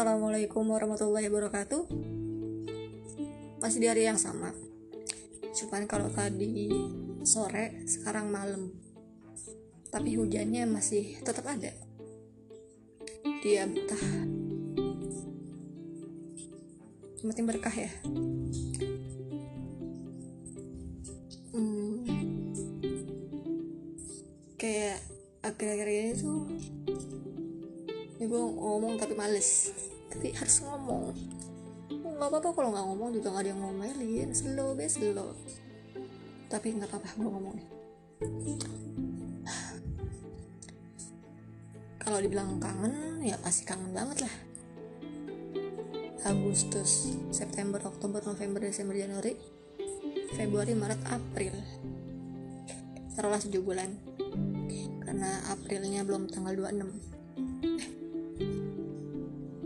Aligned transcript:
Assalamualaikum 0.00 0.64
warahmatullahi 0.64 1.28
wabarakatuh. 1.28 1.84
Masih 3.60 3.84
di 3.84 3.86
hari 3.92 4.08
yang 4.08 4.16
sama. 4.16 4.48
Cuman 5.52 5.84
kalau 5.84 6.08
tadi 6.08 6.72
sore, 7.20 7.84
sekarang 7.84 8.32
malam. 8.32 8.72
Tapi 9.92 10.16
hujannya 10.16 10.64
masih 10.64 11.20
tetap 11.20 11.44
ada. 11.44 11.76
Dia 13.44 13.68
betah. 13.68 14.00
Penting 17.20 17.44
berkah 17.44 17.76
ya? 17.76 17.92
Hmm, 21.52 22.08
Kayak 24.56 25.04
akhir-akhir 25.44 25.88
ini 25.92 26.12
tuh 26.16 26.48
ya 28.20 28.28
gue 28.28 28.36
ngomong 28.36 29.00
tapi 29.00 29.16
males 29.16 29.72
tapi 30.10 30.34
harus 30.34 30.56
ngomong. 30.66 31.14
Nggak 31.90 32.28
apa-apa 32.28 32.50
kalau 32.52 32.68
nggak 32.74 32.86
ngomong 32.90 33.10
juga 33.16 33.32
nggak 33.32 33.42
ada 33.46 33.50
yang 33.54 33.60
ngomelin. 33.62 34.30
Slow 34.34 34.76
be 34.76 34.86
slow. 34.90 35.32
Tapi 36.50 36.66
nggak 36.76 36.90
apa-apa 36.90 37.08
gue 37.14 37.30
ngomong 37.30 37.54
nih 37.56 37.68
kalau 42.10 42.26
dibilang 42.26 42.58
kangen 42.58 43.22
ya 43.22 43.38
pasti 43.38 43.62
kangen 43.62 43.94
banget 43.94 44.26
lah. 44.26 44.34
Agustus 46.26 47.16
September 47.30 47.80
Oktober 47.80 48.20
November 48.26 48.60
Desember 48.60 48.98
Januari 48.98 49.38
Februari 50.34 50.74
Maret 50.74 51.00
April. 51.06 51.54
Taruhlah 53.14 53.38
7 53.38 53.62
bulan. 53.62 53.94
Karena 55.06 55.38
Aprilnya 55.54 56.02
belum 56.02 56.26
tanggal 56.26 56.58
26 56.58 57.19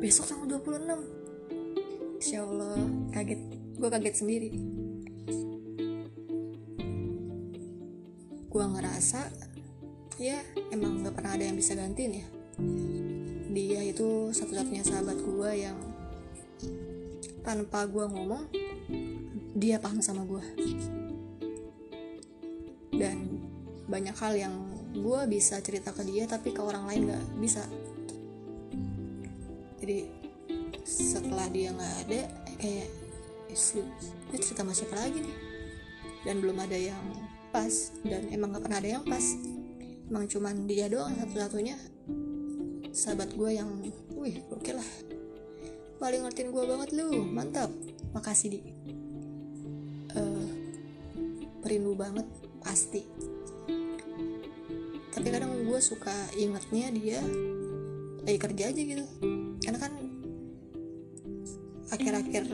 besok 0.05 0.29
tanggal 0.29 0.61
26 0.61 1.25
Insya 2.21 2.45
Allah 2.45 2.77
kaget. 3.09 3.41
Gue 3.81 3.89
kaget 3.89 4.17
sendiri. 4.21 4.51
Gue 8.53 8.65
ngerasa 8.69 9.33
ya 10.21 10.45
emang 10.69 11.09
gak 11.09 11.17
pernah 11.17 11.41
ada 11.41 11.45
yang 11.49 11.57
bisa 11.57 11.73
gantiin 11.73 12.21
ya. 12.21 12.27
Dia 13.49 13.81
itu 13.81 14.29
satu-satunya 14.29 14.85
sahabat 14.85 15.17
gue 15.25 15.51
yang 15.57 15.77
tanpa 17.41 17.89
gue 17.89 18.05
ngomong 18.05 18.45
dia 19.57 19.81
paham 19.81 20.05
sama 20.05 20.25
gue 20.29 20.45
dan 22.97 23.41
banyak 23.89 24.17
hal 24.17 24.33
yang 24.37 24.55
gue 24.97 25.21
bisa 25.29 25.61
cerita 25.61 25.93
ke 25.93 26.05
dia 26.09 26.25
tapi 26.25 26.57
ke 26.57 26.61
orang 26.65 26.89
lain 26.89 27.13
gak 27.13 27.25
bisa 27.37 27.63
jadi 29.85 30.09
setelah 30.81 31.45
dia 31.53 31.69
nggak 31.77 31.95
ada 32.09 32.21
kayak 32.57 32.89
lu 33.77 33.85
gue 34.33 34.39
cerita 34.41 34.65
sama 34.65 34.73
siapa 34.73 34.97
lagi 34.97 35.21
nih? 35.21 35.37
Dan 36.25 36.41
belum 36.41 36.57
ada 36.57 36.75
yang 36.75 37.05
pas 37.53 37.93
dan 38.03 38.33
emang 38.33 38.57
gak 38.57 38.65
pernah 38.67 38.81
ada 38.81 38.91
yang 38.99 39.05
pas. 39.05 39.23
Emang 40.09 40.25
cuman 40.25 40.65
dia 40.65 40.89
doang 40.89 41.13
satu-satunya. 41.15 41.77
Sahabat 42.97 43.37
gue 43.37 43.51
yang 43.53 43.69
wih 44.17 44.41
oke 44.51 44.73
lah. 44.73 44.89
Paling 46.01 46.25
ngertiin 46.27 46.51
gue 46.51 46.65
banget 46.65 46.91
lu. 46.97 47.23
Mantap. 47.29 47.71
Makasih 48.17 48.59
di. 48.59 48.61
Uh, 50.17 50.48
perindu 51.61 51.93
banget 51.95 52.27
pasti. 52.65 53.05
Tapi 55.15 55.29
kadang 55.31 55.63
gue 55.63 55.79
suka 55.79 56.17
ingetnya 56.35 56.91
dia 56.91 57.21
lagi 58.25 58.39
kerja 58.41 58.64
aja 58.72 58.80
gitu. 58.80 59.05
Karena 59.61 59.78
kan 59.78 59.92
akhir-akhir 61.92 62.45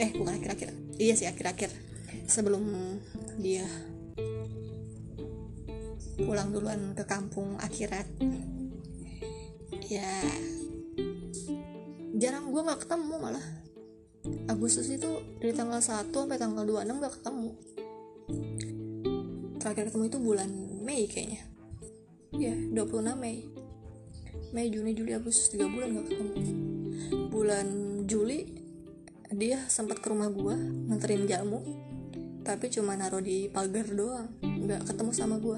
eh 0.00 0.10
bukan 0.16 0.34
akhir-akhir. 0.40 0.70
Iya 0.96 1.14
sih 1.14 1.28
akhir-akhir. 1.28 1.70
Sebelum 2.26 2.64
dia 3.40 3.64
pulang 6.22 6.52
duluan 6.52 6.92
ke 6.92 7.04
kampung 7.08 7.56
akhirat 7.56 8.04
ya 9.88 10.08
jarang 12.16 12.52
gue 12.52 12.62
nggak 12.62 12.88
ketemu 12.88 13.14
malah. 13.20 13.46
Agustus 14.46 14.86
itu 14.86 15.18
dari 15.42 15.50
tanggal 15.50 15.82
1 15.82 16.14
sampai 16.14 16.38
tanggal 16.38 16.62
26 16.62 17.02
gak 17.02 17.14
ketemu. 17.18 17.50
Terakhir 19.58 19.84
ketemu 19.90 20.04
itu 20.06 20.18
bulan 20.22 20.50
Mei 20.86 21.10
kayaknya. 21.10 21.42
Ya 22.30 22.54
26 22.54 23.18
Mei 23.18 23.50
Mei 24.52 24.68
Juni 24.68 24.92
Juli 24.92 25.16
Agustus 25.16 25.48
tiga 25.48 25.64
bulan 25.64 25.96
gak 25.96 26.12
ketemu. 26.12 26.34
Bulan 27.32 27.68
Juli 28.04 28.44
dia 29.32 29.64
sempat 29.64 30.04
ke 30.04 30.12
rumah 30.12 30.28
gua 30.28 30.52
nganterin 30.60 31.24
jamu 31.24 31.64
tapi 32.44 32.68
cuma 32.68 32.92
naruh 32.92 33.24
di 33.24 33.48
pagar 33.48 33.88
doang. 33.88 34.28
Nggak 34.44 34.92
ketemu 34.92 35.10
sama 35.16 35.40
gua. 35.40 35.56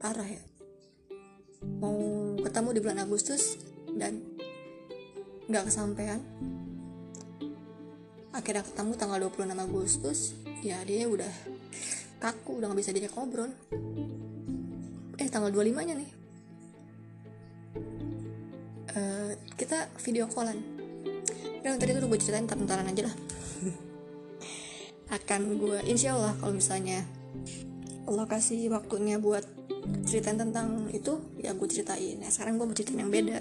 Parah 0.00 0.24
ya. 0.24 0.40
Mau 1.84 2.40
ketemu 2.40 2.68
di 2.72 2.80
bulan 2.80 3.04
Agustus 3.04 3.60
dan 3.92 4.24
nggak 5.52 5.68
kesampaian 5.68 6.24
akhirnya 8.32 8.64
ketemu 8.64 8.92
tanggal 8.96 9.18
26 9.28 9.44
Agustus 9.60 10.18
ya 10.64 10.80
dia 10.88 11.04
udah 11.04 11.32
kaku 12.16 12.64
udah 12.64 12.72
nggak 12.72 12.80
bisa 12.80 12.96
diajak 12.96 13.12
ngobrol. 13.12 13.52
Eh 15.20 15.28
tanggal 15.28 15.52
25 15.52 15.84
nya 15.84 15.96
nih 16.00 16.27
uh, 18.94 19.32
kita 19.58 19.90
video 20.04 20.28
callan. 20.30 20.60
Yang 21.64 21.74
tadi 21.82 21.90
tuh 21.98 22.08
gue 22.08 22.18
ceritain 22.22 22.46
ntar 22.46 22.80
aja 22.80 23.02
lah 23.04 23.16
akan 25.08 25.56
gue 25.56 25.78
insya 25.88 26.12
Allah 26.16 26.36
kalau 26.36 26.52
misalnya 26.52 27.00
Allah 28.04 28.28
kasih 28.28 28.68
waktunya 28.72 29.16
buat 29.16 29.44
ceritain 30.04 30.36
tentang 30.36 30.88
itu 30.92 31.20
ya 31.40 31.52
gue 31.56 31.68
ceritain. 31.68 32.20
Nah 32.20 32.28
sekarang 32.28 32.60
gue 32.60 32.66
mau 32.68 32.76
ceritain 32.76 33.00
yang 33.04 33.12
beda. 33.12 33.40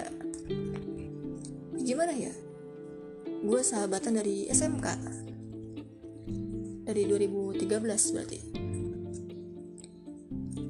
Gimana 1.79 2.11
ya? 2.15 2.31
Gue 3.44 3.63
sahabatan 3.63 4.19
dari 4.19 4.47
SMK 4.47 4.88
dari 6.88 7.03
2013 7.03 7.63
berarti. 8.15 8.39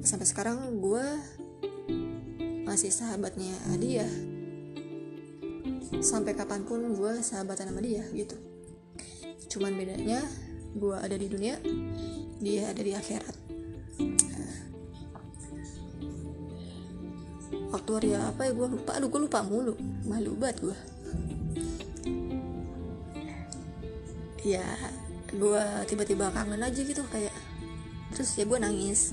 Sampai 0.02 0.26
sekarang 0.26 0.78
gue 0.82 1.06
masih 2.68 2.92
sahabatnya 2.92 3.56
dia 3.80 4.04
sampai 6.04 6.36
kapan 6.36 6.68
pun 6.68 6.84
gue 6.92 7.12
sahabatan 7.24 7.72
sama 7.72 7.80
dia 7.80 8.04
gitu. 8.12 8.36
Cuman 9.48 9.72
bedanya 9.72 10.20
gue 10.76 10.92
ada 10.92 11.16
di 11.16 11.32
dunia 11.32 11.56
dia 12.44 12.68
ada 12.68 12.82
di 12.84 12.92
akhirat. 12.92 13.34
Waktu 17.72 17.90
hari 17.96 18.10
apa 18.20 18.42
ya 18.44 18.52
gue 18.52 18.68
lupa. 18.68 19.00
Aduh 19.00 19.08
gue 19.08 19.20
lupa 19.24 19.40
mulu. 19.40 19.72
Malu 20.04 20.36
banget 20.36 20.68
gue 20.68 20.78
ya 24.48 24.64
gue 25.28 25.62
tiba-tiba 25.84 26.32
kangen 26.32 26.62
aja 26.64 26.80
gitu 26.80 27.04
kayak 27.12 27.34
terus 28.16 28.32
ya 28.40 28.48
gue 28.48 28.56
nangis 28.56 29.12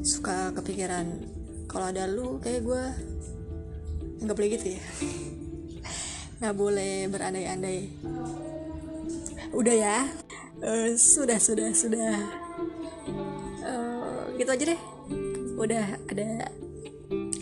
suka 0.00 0.52
kepikiran. 0.56 1.06
Kalau 1.70 1.86
ada 1.92 2.08
lu 2.08 2.40
kayak 2.42 2.60
gue 2.66 2.82
nggak 4.24 4.36
boleh 4.36 4.50
gitu 4.56 4.66
ya? 4.76 4.82
Nggak 6.40 6.56
boleh 6.56 7.04
berandai-andai. 7.12 7.80
Udah 9.52 9.76
ya? 9.76 9.98
Uh, 10.64 10.96
sudah 10.96 11.36
sudah 11.36 11.68
sudah. 11.76 12.16
Uh, 13.60 14.24
gitu 14.40 14.48
aja 14.48 14.64
deh. 14.72 14.80
Udah 15.60 16.00
ada 16.08 16.48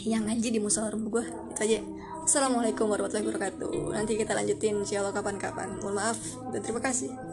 yang 0.02 0.26
ngaji 0.26 0.48
di 0.50 0.58
musola 0.58 0.90
rumah 0.90 1.22
gue 1.22 1.24
itu 1.30 1.60
aja. 1.62 1.78
Assalamualaikum 2.26 2.90
warahmatullahi 2.90 3.24
wabarakatuh. 3.30 3.94
Nanti 3.94 4.18
kita 4.18 4.34
lanjutin 4.34 4.82
insyaallah 4.82 5.14
kapan-kapan. 5.14 5.78
Mohon 5.78 5.94
maaf 5.94 6.18
dan 6.50 6.60
terima 6.60 6.82
kasih 6.82 7.27